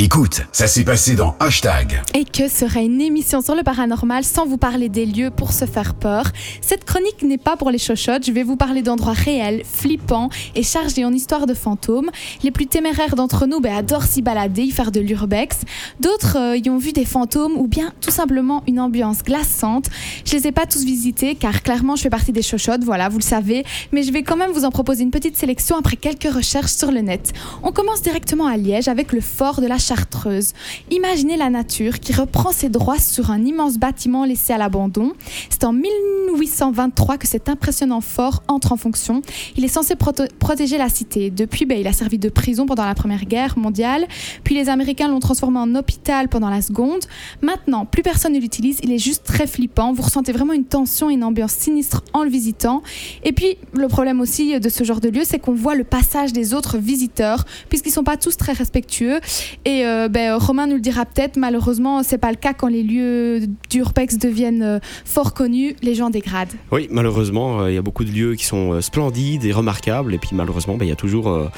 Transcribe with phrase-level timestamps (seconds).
[0.00, 2.00] Écoute, ça s'est passé dans Hashtag.
[2.14, 5.64] Et que serait une émission sur le paranormal sans vous parler des lieux pour se
[5.64, 6.26] faire peur?
[6.60, 10.62] Cette chronique n'est pas pour les chochottes, je vais vous parler d'endroits réels, flippants et
[10.62, 12.10] chargés en histoire de fantômes.
[12.44, 15.62] Les plus téméraires d'entre nous ben, adorent s'y balader, y faire de l'urbex.
[15.98, 19.86] D'autres euh, y ont vu des fantômes ou bien tout simplement une ambiance glaçante.
[20.24, 23.18] Je les ai pas tous visités car clairement je fais partie des chochottes, voilà, vous
[23.18, 23.64] le savez.
[23.90, 26.92] Mais je vais quand même vous en proposer une petite sélection après quelques recherches sur
[26.92, 27.32] le net.
[27.64, 30.52] On commence directement à Liège avec le fort de la Chartreuse.
[30.90, 35.14] Imaginez la nature qui reprend ses droits sur un immense bâtiment laissé à l'abandon.
[35.48, 39.22] C'est en 1823 que cet impressionnant fort entre en fonction.
[39.56, 41.30] Il est censé protéger la cité.
[41.30, 44.06] Depuis, ben, il a servi de prison pendant la Première Guerre mondiale.
[44.44, 47.04] Puis les Américains l'ont transformé en hôpital pendant la Seconde.
[47.40, 48.80] Maintenant, plus personne ne l'utilise.
[48.82, 49.94] Il est juste très flippant.
[49.94, 52.82] Vous ressentez vraiment une tension et une ambiance sinistre en le visitant.
[53.24, 56.34] Et puis, le problème aussi de ce genre de lieu, c'est qu'on voit le passage
[56.34, 59.20] des autres visiteurs, puisqu'ils sont pas tous très respectueux.
[59.64, 62.82] Et euh, ben, Romain nous le dira peut-être, malheureusement, c'est pas le cas quand les
[62.82, 66.52] lieux d'urbex deviennent euh, fort connus, les gens dégradent.
[66.70, 70.14] Oui, malheureusement, euh, il y a beaucoup de lieux qui sont splendides et remarquables.
[70.14, 71.48] Et puis malheureusement, ben, il y a toujours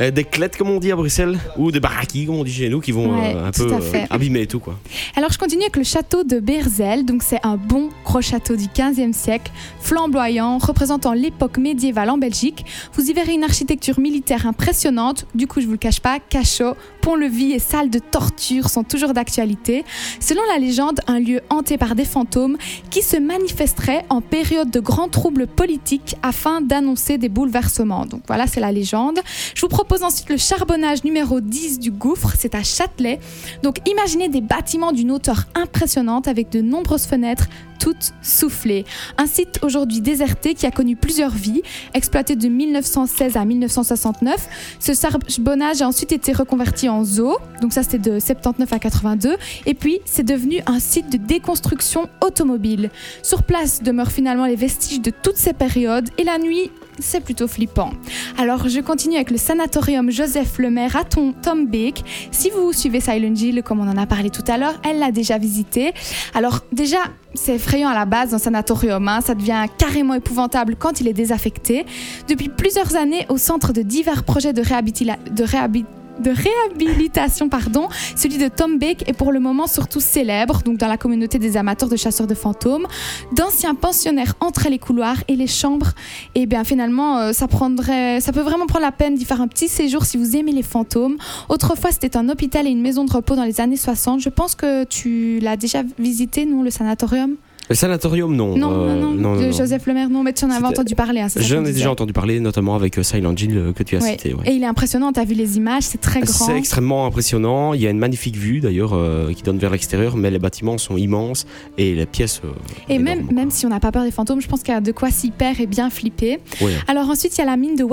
[0.00, 2.80] des clettes, comme on dit à Bruxelles, ou des baraquis, comme on dit chez nous,
[2.80, 3.70] qui vont Ouais, un peu
[4.10, 4.58] abîmer tout.
[4.58, 4.78] Quoi.
[5.14, 8.66] Alors je continue avec le château de Berzel, donc c'est un bon gros château du
[8.66, 12.64] 15e siècle, flamboyant, représentant l'époque médiévale en Belgique.
[12.94, 16.74] Vous y verrez une architecture militaire impressionnante, du coup je vous le cache pas, cachot,
[17.00, 19.84] pont-levis et salles de torture sont toujours d'actualité.
[20.20, 22.56] Selon la légende, un lieu hanté par des fantômes
[22.90, 28.06] qui se manifesteraient en période de grands troubles politiques afin d'annoncer des bouleversements.
[28.06, 29.18] Donc voilà, c'est la légende.
[29.54, 33.20] Je vous propose ensuite le charbonnage numéro 10 du gouffre, c'est à Châtelet.
[33.62, 38.84] Donc imaginez des bâtiments d'une hauteur impressionnante avec de nombreuses fenêtres toutes soufflées.
[39.18, 41.62] Un site aujourd'hui déserté qui a connu plusieurs vies,
[41.94, 44.76] exploité de 1916 à 1969.
[44.80, 49.36] Ce charbonnage a ensuite été reconverti en zoo, donc ça c'était de 79 à 82,
[49.66, 52.90] et puis c'est devenu un site de déconstruction automobile.
[53.22, 57.46] Sur place demeurent finalement les vestiges de toutes ces périodes et la nuit c'est plutôt
[57.46, 57.90] flippant.
[58.38, 62.02] Alors je continue avec le sanatorium Joseph Lemaire à Tom, Tom Beek.
[62.30, 65.12] Si vous suivez Silent Hill, comme on en a parlé tout à l'heure, elle l'a
[65.12, 65.92] déjà visité.
[66.34, 66.98] Alors déjà,
[67.34, 69.20] c'est effrayant à la base un sanatorium, hein.
[69.20, 71.84] ça devient carrément épouvantable quand il est désaffecté.
[72.28, 75.84] Depuis plusieurs années, au centre de divers projets de, réhabitila- de réhabi-
[76.20, 80.88] de réhabilitation, pardon, celui de Tom Beek est pour le moment surtout célèbre, donc dans
[80.88, 82.86] la communauté des amateurs de chasseurs de fantômes.
[83.32, 85.92] D'anciens pensionnaires entraient les couloirs et les chambres
[86.34, 89.48] et bien finalement euh, ça prendrait ça peut vraiment prendre la peine d'y faire un
[89.48, 91.16] petit séjour si vous aimez les fantômes.
[91.48, 94.20] Autrefois c'était un hôpital et une maison de repos dans les années 60.
[94.20, 97.36] Je pense que tu l'as déjà visité non le sanatorium?
[97.68, 98.56] Le sanatorium, non.
[98.56, 99.50] Non Euh, non non, de.
[99.50, 102.38] Joseph Lemaire non mais tu en avais entendu parler hein, J'en ai déjà entendu parler,
[102.40, 104.12] notamment avec euh, Silent Hill euh, que tu as Ouais.
[104.12, 104.34] cité.
[104.34, 104.44] ouais.
[104.48, 106.32] Et il est impressionnant, tu as vu les images, c'est très grand.
[106.46, 107.74] C'est extrêmement impressionnant.
[107.74, 110.78] Il y a une magnifique vue d'ailleurs euh, qui donne vers l'extérieur, mais les bâtiments
[110.78, 111.46] sont immenses
[111.78, 112.40] et les pièces.
[112.44, 112.48] euh,
[112.88, 114.76] Et même, énormes, même si on n'a pas peur des fantômes, je pense qu'il y
[114.76, 116.38] a de quoi s'y perdre et bien flipper.
[116.60, 116.72] Ouais.
[116.88, 117.84] Alors ensuite, il y a la mine de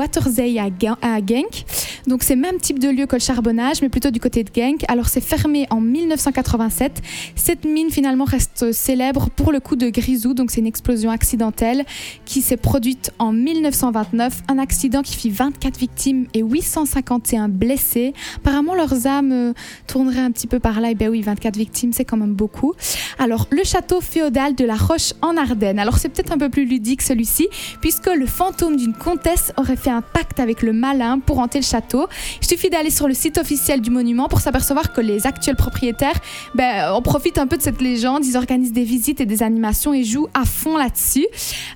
[0.79, 1.65] Gen- à Genk.
[2.07, 4.83] Donc c'est même type de lieu que le charbonnage, mais plutôt du côté de Genk.
[4.89, 7.01] Alors c'est fermé en 1987.
[7.35, 10.33] Cette mine finalement reste célèbre pour le coup de Grisou.
[10.33, 11.85] Donc c'est une explosion accidentelle
[12.25, 14.43] qui s'est produite en 1929.
[14.49, 18.13] Un accident qui fit 24 victimes et 851 blessés.
[18.37, 19.53] Apparemment leurs âmes euh,
[19.87, 20.91] tourneraient un petit peu par là.
[20.91, 22.73] Et ben oui, 24 victimes, c'est quand même beaucoup.
[23.17, 25.79] Alors le château féodal de la Roche en Ardennes.
[25.79, 27.47] Alors c'est peut-être un peu plus ludique celui-ci
[27.79, 31.65] puisque le fantôme d'une comtesse aurait fait un pacte avec le malin pour hanter le
[31.65, 31.92] château.
[32.41, 36.19] Il suffit d'aller sur le site officiel du monument pour s'apercevoir que les actuels propriétaires
[36.55, 38.25] ben, en profitent un peu de cette légende.
[38.25, 41.27] Ils organisent des visites et des animations et jouent à fond là-dessus.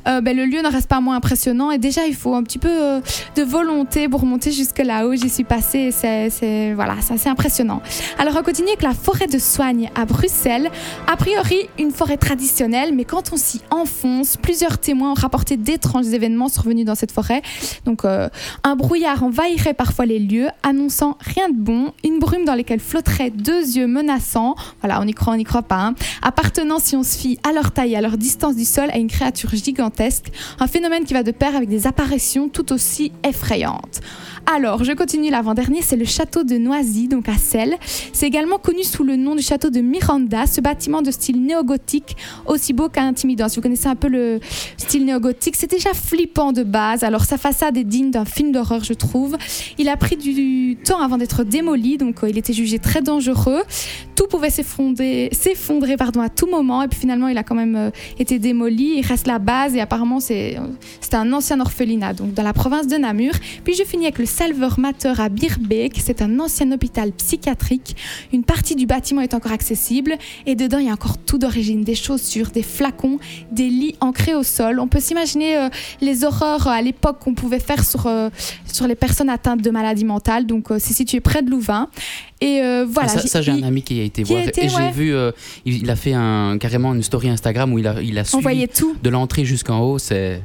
[0.08, 2.60] Euh, ben, le lieu ne reste pas moins impressionnant et déjà il faut un petit
[2.60, 3.02] peu euh,
[3.36, 5.16] de volonté pour monter jusque là-haut.
[5.16, 7.82] J'y suis passée et c'est, voilà, assez impressionnant.
[8.18, 10.70] Alors on continue avec la forêt de Soigne à Bruxelles.
[11.08, 16.08] A priori une forêt traditionnelle, mais quand on s'y enfonce, plusieurs témoins ont rapporté d'étranges
[16.08, 17.42] événements survenus dans cette forêt.
[17.86, 18.30] Donc euh,
[18.64, 23.30] un brouillard envahirait parfois les lieux, annonçant rien de bon, une brume dans laquelle flotteraient
[23.30, 24.56] deux yeux menaçants.
[24.82, 25.78] Voilà, on y croit, on n'y croit pas.
[25.78, 25.96] hein.
[26.22, 28.98] Appartenant, si on se fie à leur taille et à leur distance du sol, à
[28.98, 30.32] une créature gigantesque.
[30.60, 34.02] Un phénomène qui va de pair avec des apparitions tout aussi effrayantes.
[34.50, 37.76] Alors, je continue l'avant-dernier, c'est le château de Noisy, donc à Celles.
[38.14, 42.16] C'est également connu sous le nom du château de Miranda, ce bâtiment de style néo-gothique,
[42.46, 43.50] aussi beau qu'intimidant.
[43.50, 44.40] Si vous connaissez un peu le
[44.78, 47.04] style néo-gothique, c'est déjà flippant de base.
[47.04, 49.36] Alors, sa façade est digne d'un film d'horreur, je trouve.
[49.78, 53.64] Il a pris du temps avant d'être démoli, donc euh, il était jugé très dangereux.
[54.16, 55.30] Tout pouvait s'effondrer,
[56.00, 59.00] à tout moment, et puis finalement, il a quand même euh, été démoli.
[59.00, 60.62] Il reste la base, et apparemment, c'est, euh,
[61.02, 63.34] c'était un ancien orphelinat, donc dans la province de Namur.
[63.66, 66.00] Puis je finis avec le Salvermatter à Birbeek.
[66.04, 67.96] C'est un ancien hôpital psychiatrique.
[68.32, 71.84] Une partie du bâtiment est encore accessible et dedans il y a encore tout d'origine,
[71.84, 73.18] des chaussures, des flacons,
[73.52, 74.80] des lits ancrés au sol.
[74.80, 75.70] On peut s'imaginer euh,
[76.02, 78.30] les horreurs euh, à l'époque qu'on pouvait faire sur, euh,
[78.72, 80.46] sur les personnes atteintes de maladies mentales.
[80.46, 81.90] Donc c'est situé près de Louvain.
[82.40, 83.10] Et euh, voilà.
[83.16, 84.44] Ah, ça, ça, j'ai un ami qui a été qui voir.
[84.48, 85.32] et j'ai vu, euh,
[85.66, 88.68] il, il a fait un, carrément une story Instagram où il a, il a suivi
[88.68, 88.96] tout.
[89.02, 89.98] de l'entrée jusqu'en haut.
[89.98, 90.42] C'est.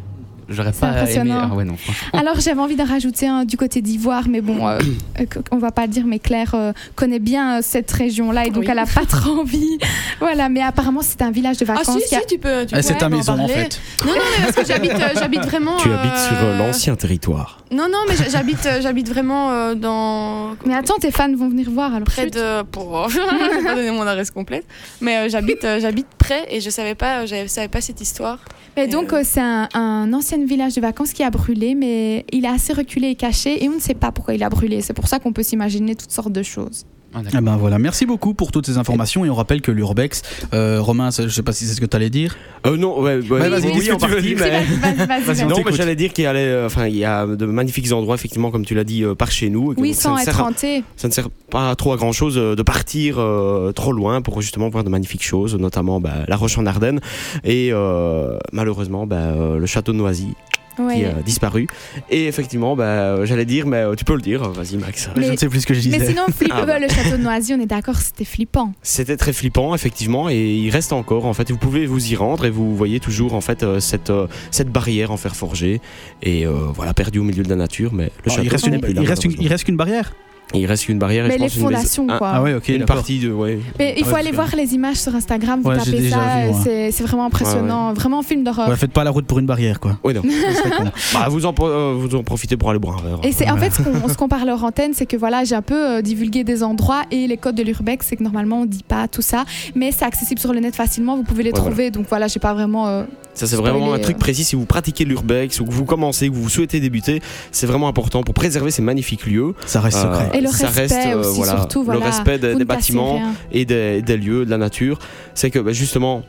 [0.53, 1.33] J'aurais pas aimé.
[1.35, 2.19] Ah ouais, non, franchement.
[2.19, 4.79] Alors j'avais envie d'en rajouter un du côté d'Ivoire, mais bon, euh,
[5.21, 8.51] euh, on va pas le dire, mais Claire euh, connaît bien euh, cette région-là et
[8.51, 8.69] donc Oui.
[8.71, 9.79] elle a pas trop envie.
[10.21, 11.99] Voilà, mais apparemment c'est un village de Ah vacances.
[12.03, 12.67] si, qui a- si, tu peux.
[12.67, 13.53] Tu Eh, c'est ta maison en parler.
[13.55, 13.81] fait.
[14.05, 15.77] Non, non, mais parce que j'habite, euh, j'habite vraiment.
[15.79, 17.59] Tu habites sur l'ancien territoire.
[17.71, 20.51] Non, non, mais j'habite, j'habite vraiment euh, dans.
[20.67, 22.05] Mais attends, tes fans vont venir voir alors.
[22.07, 22.63] près de.
[22.65, 23.09] Pour...
[23.09, 24.65] vais pas donner mon adresse complète,
[25.01, 28.39] mais euh, j'habite, euh, j'habite près et je savais pas, je savais pas cette histoire.
[28.77, 31.75] Mais Et, donc euh, euh, c'est un, un ancien village de vacances qui a brûlé,
[31.75, 34.49] mais il est assez reculé et caché et on ne sait pas pourquoi il a
[34.49, 34.81] brûlé.
[34.81, 36.87] C'est pour ça qu'on peut s'imaginer toutes sortes de choses.
[37.15, 37.21] Ah.
[37.37, 40.23] Eh ben voilà, merci beaucoup pour toutes ces informations et on rappelle que l'urbex,
[40.55, 42.37] euh, Romain, je sais pas si c'est ce que tu allais dire.
[42.67, 44.39] Euh, non, ouais, vas-y, oui, dis ce en que tu veux dire.
[44.41, 45.45] mais- Vas-y, vas-y, vas-y, Vas-y, vas-y.
[45.45, 47.91] on Non, mais j'allais dire qu'il y, allait, euh, enfin, il y a de magnifiques
[47.93, 49.73] endroits, effectivement, comme tu l'as dit, euh, par chez nous.
[49.73, 50.85] et que Oui, donc, sans ne être hanté.
[50.97, 54.69] ça ne sert pas trop à grand chose de partir euh, trop loin pour justement
[54.71, 57.01] voir de magnifiques choses, notamment bah, la Roche en Ardennes
[57.45, 60.29] et euh, malheureusement bah, euh, le château de Noisy
[60.77, 61.67] qui a disparu.
[62.11, 65.09] Et effectivement, bah, euh, j'allais dire, mais euh, tu peux le dire, vas-y Max.
[65.17, 65.99] Mais- je ne sais plus ce que je disais.
[65.99, 66.75] Mais sinon, Ah bah.
[66.75, 68.73] euh, le château de Noisy, on est d'accord, c'était flippant.
[68.83, 71.27] C'était très flippant, effectivement, et il reste encore.
[71.27, 74.11] En fait, vous pouvez vous y rendre et vous voyez toujours en fait euh, cette
[74.11, 75.81] euh, cette barrière en fer forgé
[76.23, 77.93] et euh, voilà perdu au milieu de la nature.
[77.93, 79.65] Mais le Alors, château il, reste n'est une, plus là, il, reste une, il reste
[79.65, 80.13] qu'une barrière?
[80.61, 81.25] Il reste une barrière.
[81.25, 82.31] et Mais je les pense fondations, quoi.
[82.35, 82.69] Ah ouais, ok.
[82.69, 83.59] une partie de ouais.
[83.79, 86.37] Mais il faut Ouais, aller voir les images sur Instagram, vous Ouais, tapez déjà ça,
[86.69, 87.93] euh, c'est vraiment impressionnant.
[87.95, 88.69] Vraiment un film d'horreur.
[88.69, 89.99] Ouais, faites pas la route pour une barrière, quoi.
[90.05, 90.23] Ouais, non.
[91.15, 93.19] Bah, vous, en, pro- euh, vous en profitez pour aller boire un verre.
[93.23, 95.63] Et c'est en fait ce qu'on qu'on parle hors antenne, c'est que voilà, j'ai un
[95.63, 98.83] peu euh, divulgué des endroits et les codes de l'urbex, c'est que normalement on dit
[98.87, 99.45] pas tout ça,
[99.75, 101.91] mais c'est accessible sur le net facilement, vous pouvez les Ouais, trouver.
[101.91, 103.05] Donc voilà, j'ai pas vraiment.
[103.35, 104.45] Ça, c'est vraiment un truc précis.
[104.45, 108.23] Si vous pratiquez l'urbex ou que vous commencez, que vous souhaitez débuter, c'est vraiment important
[108.23, 109.55] pour préserver ces magnifiques lieux.
[109.67, 110.39] Ça reste Euh, secret.
[110.39, 112.01] Et le ça respect reste, euh, aussi, voilà, surtout, voilà.
[112.01, 113.33] Le respect des, bâtiments rien.
[113.51, 114.99] et des, des lieux, de la nature.
[115.35, 116.23] C'est que bah, justement,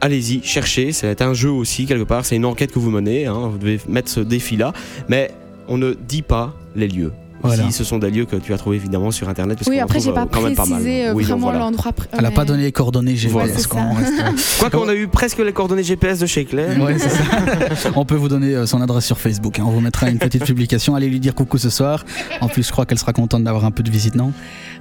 [0.00, 0.92] allez-y, cherchez.
[0.92, 2.24] C'est un jeu aussi, quelque part.
[2.26, 3.26] C'est une enquête que vous menez.
[3.26, 3.48] hein.
[3.52, 4.72] Vous devez mettre ce défi-là.
[5.08, 5.30] Mais
[5.68, 7.12] on ne dit pas les lieux.
[7.42, 7.64] Voilà.
[7.64, 9.58] Ici, ce sont des lieux que tu as trouvés évidemment sur internet.
[9.58, 10.80] parce Oui, après j'ai pas euh, quand même pas mal.
[10.82, 11.58] précisé euh, Oui, vraiment voilà.
[11.60, 11.92] l'endroit.
[11.92, 13.32] pr- Elle a mais- pas donné les coordonnées GPS.
[13.32, 13.80] Voilà, quoi.
[13.80, 13.86] ça.
[13.90, 16.78] On reste- Quoi qu'on a eu presque les coordonnées GPS de chez Claire.
[16.80, 17.90] Ouais, c'est ça.
[17.96, 19.58] On peut vous donner euh, son adresse sur Facebook.
[19.58, 19.64] hein.
[19.66, 20.94] On vous mettra une petite publication.
[20.94, 22.04] Allez lui dire coucou ce soir.
[22.40, 24.32] En plus, je crois qu'elle sera contente d'avoir un peu de visite, non?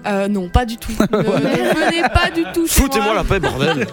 [0.08, 0.92] Euh, non, pas du tout.
[1.12, 2.66] Ne, ne venez pas du tout.
[2.68, 3.86] chez Foutez-moi la paix, bordel